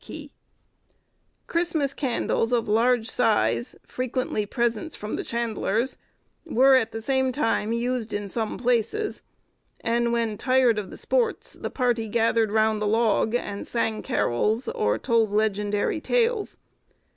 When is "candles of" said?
1.93-2.67